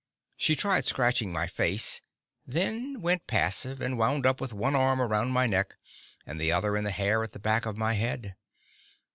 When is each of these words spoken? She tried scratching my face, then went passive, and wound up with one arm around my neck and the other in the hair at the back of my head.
She 0.35 0.55
tried 0.55 0.87
scratching 0.87 1.31
my 1.31 1.45
face, 1.45 2.01
then 2.43 3.01
went 3.03 3.27
passive, 3.27 3.81
and 3.81 3.99
wound 3.99 4.25
up 4.25 4.41
with 4.41 4.51
one 4.51 4.73
arm 4.73 4.99
around 4.99 5.29
my 5.29 5.45
neck 5.45 5.75
and 6.25 6.41
the 6.41 6.51
other 6.51 6.75
in 6.75 6.83
the 6.83 6.89
hair 6.89 7.21
at 7.21 7.33
the 7.33 7.39
back 7.39 7.67
of 7.67 7.77
my 7.77 7.93
head. 7.93 8.35